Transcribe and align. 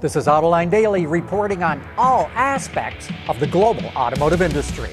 This 0.00 0.16
is 0.16 0.28
Autoline 0.28 0.70
Daily 0.70 1.04
reporting 1.04 1.62
on 1.62 1.86
all 1.98 2.30
aspects 2.34 3.10
of 3.28 3.38
the 3.38 3.46
global 3.46 3.84
automotive 3.88 4.40
industry. 4.40 4.92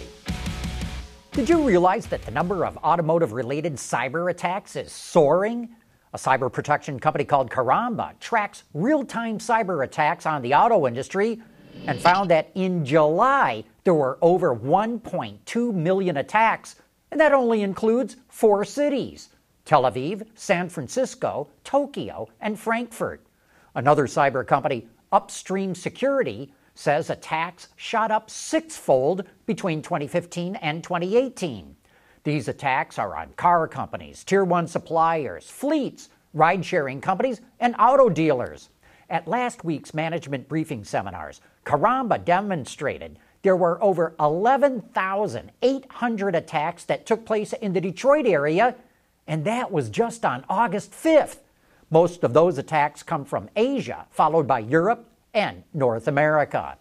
Did 1.31 1.47
you 1.47 1.63
realize 1.63 2.07
that 2.07 2.23
the 2.23 2.31
number 2.31 2.65
of 2.65 2.75
automotive 2.79 3.31
related 3.31 3.75
cyber 3.75 4.29
attacks 4.29 4.75
is 4.75 4.91
soaring? 4.91 5.69
A 6.11 6.17
cyber 6.17 6.51
protection 6.51 6.99
company 6.99 7.23
called 7.23 7.49
Karamba 7.49 8.19
tracks 8.19 8.65
real 8.73 9.05
time 9.05 9.39
cyber 9.39 9.85
attacks 9.85 10.25
on 10.25 10.41
the 10.41 10.53
auto 10.53 10.87
industry 10.87 11.41
and 11.85 11.97
found 12.01 12.29
that 12.31 12.51
in 12.55 12.83
July 12.83 13.63
there 13.85 13.93
were 13.93 14.17
over 14.21 14.53
1.2 14.53 15.73
million 15.73 16.17
attacks, 16.17 16.75
and 17.11 17.21
that 17.21 17.31
only 17.31 17.61
includes 17.61 18.17
four 18.27 18.65
cities 18.65 19.29
Tel 19.63 19.83
Aviv, 19.83 20.27
San 20.35 20.67
Francisco, 20.67 21.47
Tokyo, 21.63 22.27
and 22.41 22.59
Frankfurt. 22.59 23.23
Another 23.73 24.07
cyber 24.07 24.45
company 24.45 24.87
Upstream 25.11 25.73
Security 25.73 26.53
says 26.75 27.09
attacks 27.09 27.69
shot 27.75 28.11
up 28.11 28.29
sixfold 28.29 29.23
between 29.45 29.81
2015 29.81 30.55
and 30.57 30.83
2018. 30.83 31.75
These 32.23 32.47
attacks 32.47 32.99
are 32.99 33.15
on 33.15 33.33
car 33.33 33.67
companies, 33.67 34.23
tier 34.23 34.43
one 34.43 34.67
suppliers, 34.67 35.49
fleets, 35.49 36.09
ride 36.33 36.65
sharing 36.65 37.01
companies, 37.01 37.41
and 37.59 37.75
auto 37.79 38.09
dealers. 38.09 38.69
At 39.09 39.27
last 39.27 39.63
week's 39.63 39.93
management 39.93 40.49
briefing 40.49 40.83
seminars, 40.83 41.39
Karamba 41.65 42.23
demonstrated 42.23 43.17
there 43.43 43.55
were 43.55 43.81
over 43.81 44.13
11,800 44.19 46.35
attacks 46.35 46.83
that 46.83 47.05
took 47.05 47.25
place 47.25 47.53
in 47.53 47.71
the 47.71 47.79
Detroit 47.79 48.25
area, 48.25 48.75
and 49.25 49.45
that 49.45 49.71
was 49.71 49.89
just 49.89 50.25
on 50.25 50.43
August 50.49 50.91
5th. 50.91 51.37
Most 51.89 52.25
of 52.25 52.33
those 52.33 52.57
attacks 52.57 53.01
come 53.01 53.23
from 53.23 53.49
Asia, 53.55 54.07
followed 54.09 54.45
by 54.45 54.59
Europe 54.59 55.09
and 55.33 55.63
North 55.73 56.09
America. 56.09 56.77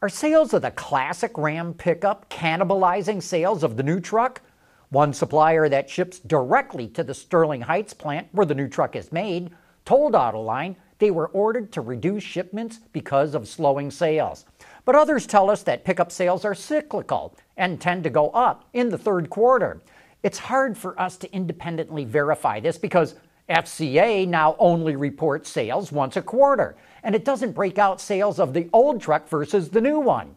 Are 0.00 0.08
sales 0.08 0.54
of 0.54 0.62
the 0.62 0.70
classic 0.70 1.36
Ram 1.36 1.74
pickup 1.74 2.30
cannibalizing 2.30 3.22
sales 3.22 3.62
of 3.62 3.76
the 3.76 3.82
new 3.82 4.00
truck? 4.00 4.40
One 4.88 5.12
supplier 5.12 5.68
that 5.68 5.90
ships 5.90 6.20
directly 6.20 6.88
to 6.88 7.04
the 7.04 7.12
Sterling 7.12 7.60
Heights 7.60 7.92
plant 7.92 8.28
where 8.32 8.46
the 8.46 8.54
new 8.54 8.68
truck 8.68 8.96
is 8.96 9.12
made 9.12 9.50
told 9.84 10.14
Autoline 10.14 10.76
they 10.98 11.10
were 11.10 11.28
ordered 11.28 11.70
to 11.72 11.80
reduce 11.82 12.22
shipments 12.22 12.80
because 12.92 13.34
of 13.34 13.46
slowing 13.46 13.90
sales. 13.90 14.46
But 14.86 14.94
others 14.94 15.26
tell 15.26 15.50
us 15.50 15.62
that 15.64 15.84
pickup 15.84 16.10
sales 16.10 16.46
are 16.46 16.54
cyclical 16.54 17.36
and 17.58 17.78
tend 17.78 18.04
to 18.04 18.10
go 18.10 18.30
up 18.30 18.64
in 18.72 18.88
the 18.88 18.98
third 18.98 19.28
quarter. 19.28 19.82
It's 20.22 20.38
hard 20.38 20.78
for 20.78 20.98
us 20.98 21.16
to 21.18 21.32
independently 21.32 22.04
verify 22.04 22.58
this 22.58 22.78
because 22.78 23.14
FCA 23.48 24.28
now 24.28 24.56
only 24.58 24.94
reports 24.96 25.48
sales 25.48 25.90
once 25.90 26.16
a 26.16 26.22
quarter, 26.22 26.76
and 27.02 27.14
it 27.14 27.24
doesn't 27.24 27.52
break 27.52 27.78
out 27.78 28.00
sales 28.00 28.38
of 28.38 28.52
the 28.52 28.68
old 28.72 29.00
truck 29.00 29.28
versus 29.28 29.70
the 29.70 29.80
new 29.80 29.98
one. 29.98 30.36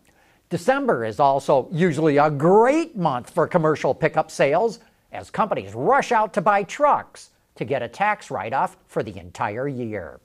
December 0.50 1.06
is 1.06 1.20
also 1.20 1.68
usually 1.72 2.18
a 2.18 2.30
great 2.30 2.95
month 2.95 3.30
for 3.30 3.48
commercial 3.48 3.94
pickup 3.94 4.31
sales 4.31 4.80
as 5.12 5.30
companies 5.30 5.73
rush 5.73 6.12
out 6.12 6.34
to 6.34 6.42
buy 6.42 6.64
trucks 6.64 7.31
to 7.56 7.66
get 7.66 7.81
a 7.81 7.88
tax 7.88 8.31
write 8.31 8.53
off 8.53 8.78
for 8.88 9.03
the 9.03 9.18
entire 9.18 9.68
year. 9.68 10.20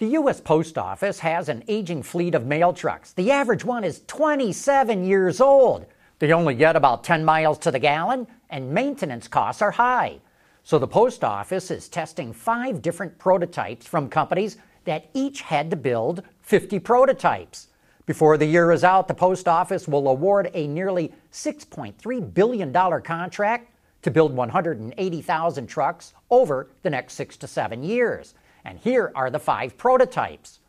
The 0.00 0.16
U.S. 0.16 0.40
Post 0.40 0.78
Office 0.78 1.18
has 1.18 1.50
an 1.50 1.62
aging 1.68 2.02
fleet 2.02 2.34
of 2.34 2.46
mail 2.46 2.72
trucks. 2.72 3.12
The 3.12 3.30
average 3.32 3.66
one 3.66 3.84
is 3.84 4.00
27 4.06 5.04
years 5.04 5.42
old. 5.42 5.84
They 6.20 6.32
only 6.32 6.54
get 6.54 6.74
about 6.74 7.04
10 7.04 7.22
miles 7.22 7.58
to 7.58 7.70
the 7.70 7.78
gallon, 7.78 8.26
and 8.48 8.72
maintenance 8.72 9.28
costs 9.28 9.60
are 9.60 9.72
high. 9.72 10.20
So 10.62 10.78
the 10.78 10.88
Post 10.88 11.22
Office 11.22 11.70
is 11.70 11.90
testing 11.90 12.32
five 12.32 12.80
different 12.80 13.18
prototypes 13.18 13.86
from 13.86 14.08
companies 14.08 14.56
that 14.86 15.10
each 15.12 15.42
had 15.42 15.68
to 15.68 15.76
build 15.76 16.22
50 16.44 16.78
prototypes. 16.78 17.68
Before 18.06 18.38
the 18.38 18.46
year 18.46 18.72
is 18.72 18.84
out, 18.84 19.06
the 19.06 19.12
Post 19.12 19.48
Office 19.48 19.86
will 19.86 20.08
award 20.08 20.50
a 20.54 20.66
nearly 20.66 21.12
$6.3 21.30 22.32
billion 22.32 22.72
contract 23.02 23.74
to 24.00 24.10
build 24.10 24.32
180,000 24.32 25.66
trucks 25.66 26.14
over 26.30 26.70
the 26.80 26.88
next 26.88 27.12
six 27.12 27.36
to 27.36 27.46
seven 27.46 27.82
years. 27.82 28.32
And 28.64 28.78
here 28.78 29.12
are 29.14 29.30
the 29.30 29.38
five 29.38 29.76
prototypes. 29.76 30.60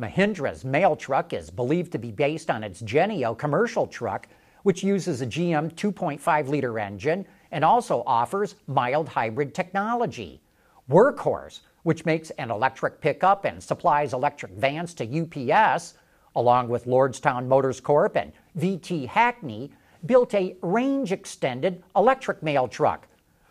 Mahindra's 0.00 0.64
mail 0.64 0.96
truck 0.96 1.32
is 1.32 1.50
believed 1.50 1.92
to 1.92 1.98
be 1.98 2.10
based 2.10 2.50
on 2.50 2.64
its 2.64 2.80
Genio 2.80 3.34
commercial 3.34 3.86
truck, 3.86 4.28
which 4.62 4.82
uses 4.82 5.20
a 5.20 5.26
GM 5.26 5.72
2.5 5.74 6.48
liter 6.48 6.78
engine 6.78 7.26
and 7.50 7.64
also 7.64 8.02
offers 8.06 8.54
mild 8.66 9.08
hybrid 9.08 9.54
technology. 9.54 10.40
Workhorse, 10.88 11.60
which 11.82 12.04
makes 12.04 12.30
an 12.30 12.50
electric 12.50 13.00
pickup 13.00 13.44
and 13.44 13.62
supplies 13.62 14.12
electric 14.12 14.52
vans 14.52 14.94
to 14.94 15.04
UPS, 15.04 15.94
along 16.34 16.68
with 16.68 16.86
Lordstown 16.86 17.46
Motors 17.46 17.80
Corp 17.80 18.16
and 18.16 18.32
VT 18.58 19.06
Hackney, 19.06 19.72
built 20.06 20.34
a 20.34 20.56
range 20.62 21.12
extended 21.12 21.82
electric 21.94 22.42
mail 22.42 22.68
truck 22.68 23.06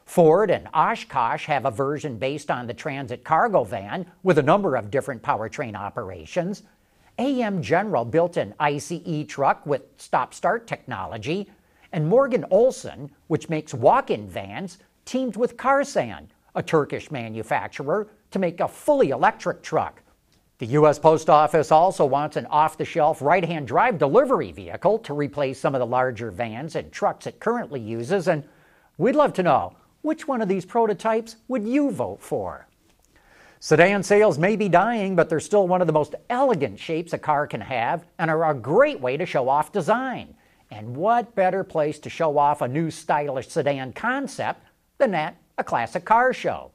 Ford 0.10 0.50
and 0.50 0.68
Oshkosh 0.74 1.46
have 1.46 1.66
a 1.66 1.72
version 1.72 2.18
based 2.18 2.50
on 2.50 2.66
the 2.66 2.74
Transit 2.74 3.24
cargo 3.24 3.64
van 3.64 4.08
with 4.24 4.40
a 4.40 4.44
number 4.44 4.76
of 4.76 4.90
different 4.90 5.22
powertrain 5.22 5.76
operations. 5.76 6.64
AM 7.20 7.62
General 7.62 8.04
built 8.06 8.36
an 8.36 8.56
ICE 8.60 9.28
truck 9.28 9.64
with 9.68 9.84
stop 9.98 10.34
start 10.34 10.66
technology. 10.66 11.48
And 11.92 12.10
Morgan 12.10 12.44
Olson, 12.50 13.12
which 13.28 13.50
makes 13.50 13.72
walk 13.72 14.10
in 14.10 14.28
vans, 14.28 14.80
teamed 15.06 15.38
with 15.38 15.58
Karsan, 15.58 16.26
a 16.56 16.64
Turkish 16.64 17.12
manufacturer, 17.12 18.08
to 18.32 18.40
make 18.40 18.62
a 18.62 18.68
fully 18.68 19.12
electric 19.12 19.62
truck. 19.62 20.02
The 20.58 20.66
U.S. 20.66 20.98
Post 20.98 21.30
Office 21.30 21.72
also 21.72 22.04
wants 22.04 22.36
an 22.36 22.48
off 22.48 22.80
the 22.80 22.84
shelf 22.84 23.22
right 23.22 23.46
hand 23.46 23.68
drive 23.68 24.00
delivery 24.00 24.54
vehicle 24.54 24.98
to 25.00 25.14
replace 25.14 25.60
some 25.60 25.76
of 25.76 25.80
the 25.80 25.86
larger 25.86 26.32
vans 26.32 26.76
and 26.76 26.92
trucks 26.92 27.28
it 27.28 27.40
currently 27.40 27.80
uses. 27.80 28.28
And 28.28 28.44
we'd 28.98 29.16
love 29.16 29.34
to 29.34 29.44
know 29.44 29.76
which 30.02 30.28
one 30.28 30.42
of 30.42 30.48
these 30.48 30.66
prototypes 30.66 31.36
would 31.48 31.66
you 31.66 31.92
vote 31.92 32.22
for? 32.22 32.68
Sedan 33.62 34.04
sales 34.04 34.38
may 34.38 34.56
be 34.56 34.70
dying, 34.70 35.16
but 35.16 35.28
they're 35.28 35.42
still 35.42 35.68
one 35.68 35.82
of 35.82 35.88
the 35.88 35.94
most 35.94 36.16
elegant 36.30 36.80
shapes 36.80 37.12
a 37.12 37.18
car 37.18 37.46
can 37.46 37.60
have 37.60 38.06
and 38.18 38.32
are 38.32 38.50
a 38.50 38.54
great 38.54 39.02
way 39.02 39.18
to 39.18 39.26
show 39.26 39.50
off 39.50 39.74
design. 39.74 40.34
And 40.72 40.96
what 40.96 41.36
better 41.36 41.64
place 41.64 42.00
to 42.00 42.10
show 42.10 42.38
off 42.38 42.62
a 42.62 42.68
new 42.68 42.90
stylish 42.90 43.50
sedan 43.50 43.92
concept 43.92 44.64
than 44.98 45.14
at 45.14 45.36
a 45.58 45.64
classic 45.64 46.06
car 46.06 46.32
show? 46.32 46.72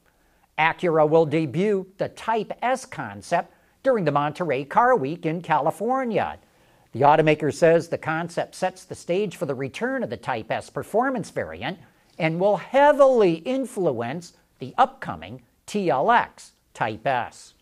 Acura 0.59 1.09
will 1.09 1.25
debut 1.25 1.87
the 1.97 2.09
Type 2.09 2.53
S 2.61 2.85
concept 2.85 3.51
during 3.81 4.05
the 4.05 4.11
Monterey 4.11 4.63
Car 4.63 4.95
Week 4.95 5.25
in 5.25 5.41
California. 5.41 6.37
The 6.91 7.01
automaker 7.01 7.53
says 7.53 7.87
the 7.87 7.97
concept 7.97 8.55
sets 8.55 8.85
the 8.85 8.95
stage 8.95 9.35
for 9.35 9.45
the 9.45 9.55
return 9.55 10.03
of 10.03 10.09
the 10.09 10.17
Type 10.17 10.51
S 10.51 10.69
performance 10.69 11.31
variant 11.31 11.79
and 12.17 12.39
will 12.39 12.57
heavily 12.57 13.35
influence 13.35 14.33
the 14.59 14.73
upcoming 14.77 15.41
TLX 15.67 16.51
Type 16.73 17.05
S. 17.05 17.53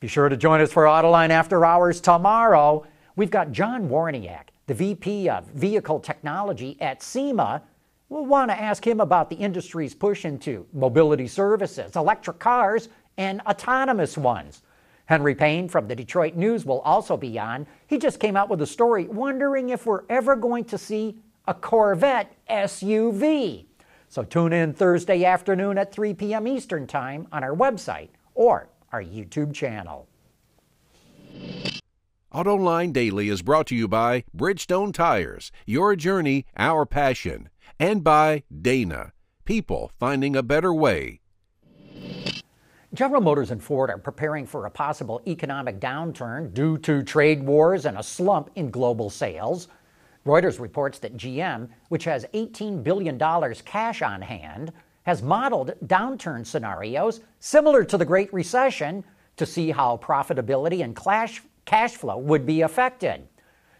Be 0.00 0.08
sure 0.08 0.28
to 0.28 0.36
join 0.36 0.60
us 0.60 0.72
for 0.72 0.84
Autoline 0.84 1.30
After 1.30 1.64
Hours 1.64 2.00
tomorrow. 2.00 2.86
We've 3.16 3.30
got 3.30 3.52
John 3.52 3.88
Waraniak, 3.88 4.48
the 4.66 4.74
VP 4.74 5.28
of 5.28 5.46
Vehicle 5.48 6.00
Technology 6.00 6.76
at 6.80 7.02
SEMA. 7.02 7.62
We'll 8.08 8.24
want 8.24 8.50
to 8.50 8.60
ask 8.60 8.86
him 8.86 9.00
about 9.00 9.28
the 9.28 9.36
industry's 9.36 9.94
push 9.94 10.24
into 10.24 10.66
mobility 10.72 11.28
services, 11.28 11.96
electric 11.96 12.38
cars, 12.38 12.88
and 13.18 13.40
autonomous 13.42 14.16
ones. 14.16 14.62
Henry 15.04 15.34
Payne 15.34 15.68
from 15.68 15.88
the 15.88 15.94
Detroit 15.96 16.34
News 16.34 16.64
will 16.64 16.80
also 16.80 17.16
be 17.16 17.38
on. 17.38 17.66
He 17.88 17.98
just 17.98 18.20
came 18.20 18.36
out 18.36 18.48
with 18.48 18.62
a 18.62 18.66
story 18.66 19.06
wondering 19.06 19.70
if 19.70 19.84
we're 19.84 20.04
ever 20.08 20.36
going 20.36 20.64
to 20.66 20.78
see 20.78 21.16
a 21.46 21.52
Corvette 21.52 22.32
SUV. 22.48 23.66
So 24.10 24.24
tune 24.24 24.52
in 24.52 24.74
Thursday 24.74 25.24
afternoon 25.24 25.78
at 25.78 25.92
3 25.92 26.14
p.m. 26.14 26.48
Eastern 26.48 26.88
Time 26.88 27.28
on 27.30 27.44
our 27.44 27.54
website 27.54 28.08
or 28.34 28.68
our 28.90 29.00
YouTube 29.00 29.54
channel. 29.54 30.08
AutoLine 32.34 32.92
Daily 32.92 33.28
is 33.28 33.42
brought 33.42 33.68
to 33.68 33.76
you 33.76 33.86
by 33.86 34.24
Bridgestone 34.36 34.92
Tires, 34.92 35.52
your 35.64 35.94
journey, 35.94 36.44
our 36.56 36.84
passion, 36.84 37.50
and 37.78 38.02
by 38.02 38.42
Dana, 38.50 39.12
people 39.44 39.92
finding 40.00 40.34
a 40.34 40.42
better 40.42 40.74
way. 40.74 41.20
General 42.92 43.20
Motors 43.20 43.52
and 43.52 43.62
Ford 43.62 43.90
are 43.90 43.98
preparing 43.98 44.44
for 44.44 44.66
a 44.66 44.70
possible 44.72 45.22
economic 45.28 45.78
downturn 45.78 46.52
due 46.52 46.76
to 46.78 47.04
trade 47.04 47.44
wars 47.44 47.84
and 47.84 47.96
a 47.96 48.02
slump 48.02 48.50
in 48.56 48.72
global 48.72 49.08
sales. 49.08 49.68
Reuters 50.26 50.60
reports 50.60 50.98
that 50.98 51.16
GM, 51.16 51.68
which 51.88 52.04
has 52.04 52.26
$18 52.34 52.82
billion 52.82 53.18
cash 53.64 54.02
on 54.02 54.20
hand, 54.20 54.72
has 55.04 55.22
modeled 55.22 55.72
downturn 55.86 56.46
scenarios 56.46 57.20
similar 57.38 57.84
to 57.84 57.96
the 57.96 58.04
Great 58.04 58.32
Recession 58.32 59.02
to 59.36 59.46
see 59.46 59.70
how 59.70 59.96
profitability 59.96 60.84
and 60.84 60.94
cash, 60.94 61.42
flow 61.96 62.18
would 62.18 62.44
be 62.44 62.60
affected. 62.60 63.26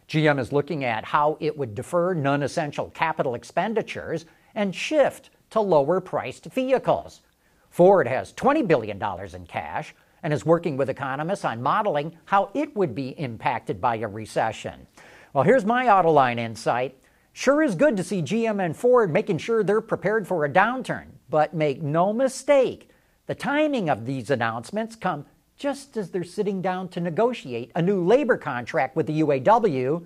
GM 0.09 0.39
is 0.41 0.53
looking 0.53 0.85
at 0.85 1.05
how 1.05 1.37
it 1.41 1.57
would 1.57 1.75
defer 1.75 2.15
non 2.15 2.43
essential 2.43 2.91
capital 2.91 3.35
expenditures 3.35 4.25
and 4.55 4.75
shift 4.75 5.31
to 5.51 5.61
lower 5.61 6.01
priced 6.01 6.47
vehicles. 6.47 7.21
Ford 7.69 8.09
has 8.09 8.33
$20 8.33 8.67
billion 8.67 9.01
in 9.35 9.47
cash 9.47 9.95
and 10.23 10.33
is 10.33 10.47
working 10.47 10.77
with 10.77 10.89
economists 10.89 11.45
on 11.45 11.63
modeling 11.63 12.17
how 12.25 12.51
it 12.55 12.75
would 12.77 12.95
be 12.95 13.11
impacted 13.19 13.81
by 13.81 13.97
a 13.97 14.09
recession. 14.09 14.87
Well, 15.33 15.45
here's 15.45 15.65
my 15.65 15.87
Autoline 15.87 16.41
insight. 16.41 16.99
Sure 17.33 17.63
is 17.63 17.77
good 17.77 17.97
to 17.97 18.03
see 18.03 18.21
GM 18.21 18.65
and 18.65 18.77
Ford 18.77 19.13
making 19.13 19.39
sure 19.39 19.63
they're 19.63 19.81
prepared 19.81 20.27
for 20.27 20.45
a 20.45 20.51
downturn, 20.51 21.07
but 21.29 21.55
make 21.55 21.81
no 21.81 22.13
mistake, 22.13 22.91
the 23.27 23.37
timing 23.37 23.89
of 23.89 24.07
these 24.07 24.31
announcements 24.31 24.97
come 24.97 25.25
just 25.57 25.97
as 25.97 26.11
they're 26.11 26.25
sitting 26.25 26.61
down 26.61 26.89
to 26.89 27.01
negotiate 27.01 27.71
a 27.77 27.83
new 27.83 28.03
labor 28.05 28.37
contract 28.37 28.97
with 28.97 29.07
the 29.07 29.21
UAW, 29.21 30.05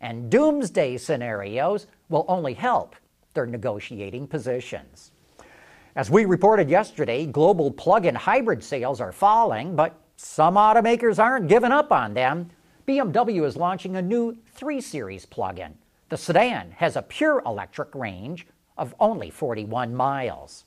and 0.00 0.30
doomsday 0.30 0.96
scenarios 0.96 1.86
will 2.08 2.24
only 2.26 2.54
help 2.54 2.96
their 3.34 3.44
negotiating 3.44 4.26
positions. 4.26 5.10
As 5.96 6.08
we 6.08 6.24
reported 6.24 6.70
yesterday, 6.70 7.26
global 7.26 7.70
plug 7.70 8.06
in 8.06 8.14
hybrid 8.14 8.64
sales 8.64 9.02
are 9.02 9.12
falling, 9.12 9.76
but 9.76 10.00
some 10.16 10.54
automakers 10.54 11.18
aren't 11.18 11.48
giving 11.48 11.72
up 11.72 11.92
on 11.92 12.14
them. 12.14 12.48
BMW 12.86 13.44
is 13.46 13.56
launching 13.56 13.96
a 13.96 14.02
new 14.02 14.36
3 14.54 14.80
Series 14.80 15.24
plug 15.24 15.60
in. 15.60 15.74
The 16.08 16.16
sedan 16.16 16.72
has 16.72 16.96
a 16.96 17.02
pure 17.02 17.40
electric 17.46 17.94
range 17.94 18.46
of 18.76 18.94
only 18.98 19.30
41 19.30 19.94
miles. 19.94 20.64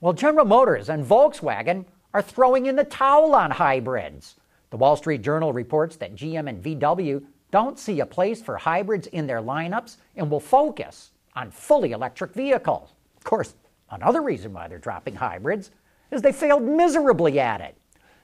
Well, 0.00 0.12
General 0.12 0.44
Motors 0.44 0.90
and 0.90 1.04
Volkswagen 1.04 1.86
are 2.12 2.22
throwing 2.22 2.66
in 2.66 2.76
the 2.76 2.84
towel 2.84 3.34
on 3.34 3.52
hybrids. 3.52 4.36
The 4.68 4.76
Wall 4.76 4.96
Street 4.96 5.22
Journal 5.22 5.52
reports 5.52 5.96
that 5.96 6.14
GM 6.14 6.48
and 6.48 6.62
VW 6.62 7.24
don't 7.50 7.78
see 7.78 8.00
a 8.00 8.06
place 8.06 8.42
for 8.42 8.56
hybrids 8.56 9.06
in 9.08 9.26
their 9.26 9.40
lineups 9.40 9.96
and 10.16 10.30
will 10.30 10.40
focus 10.40 11.10
on 11.34 11.50
fully 11.50 11.92
electric 11.92 12.34
vehicles. 12.34 12.90
Of 13.16 13.24
course, 13.24 13.54
another 13.90 14.20
reason 14.20 14.52
why 14.52 14.68
they're 14.68 14.78
dropping 14.78 15.16
hybrids 15.16 15.70
is 16.10 16.20
they 16.20 16.32
failed 16.32 16.62
miserably 16.62 17.40
at 17.40 17.60
it. 17.60 17.76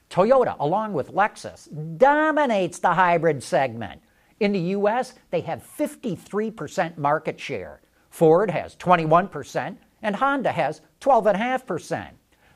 Toyota, 0.09 0.55
along 0.59 0.93
with 0.93 1.13
Lexus, 1.13 1.67
dominates 1.97 2.79
the 2.79 2.93
hybrid 2.93 3.43
segment. 3.43 4.01
In 4.39 4.51
the 4.51 4.59
US, 4.59 5.13
they 5.31 5.41
have 5.41 5.67
53% 5.77 6.97
market 6.97 7.39
share. 7.39 7.81
Ford 8.09 8.49
has 8.49 8.75
21%, 8.75 9.77
and 10.01 10.15
Honda 10.15 10.51
has 10.51 10.81
12.5%. 11.01 12.09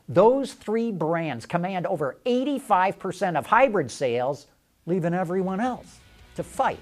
Those 0.08 0.54
three 0.54 0.92
brands 0.92 1.46
command 1.46 1.86
over 1.88 2.18
85% 2.26 3.38
of 3.38 3.46
hybrid 3.46 3.90
sales, 3.90 4.48
leaving 4.86 5.14
everyone 5.14 5.60
else 5.60 6.00
to 6.36 6.44
fight 6.44 6.80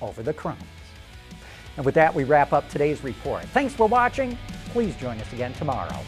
over 0.00 0.22
the 0.22 0.34
crumbs. 0.34 0.62
And 1.76 1.84
with 1.84 1.94
that, 1.94 2.14
we 2.14 2.24
wrap 2.24 2.52
up 2.52 2.68
today's 2.68 3.04
report. 3.04 3.44
Thanks 3.46 3.74
for 3.74 3.86
watching. 3.86 4.38
Please 4.70 4.96
join 4.96 5.18
us 5.20 5.32
again 5.32 5.52
tomorrow. 5.54 6.00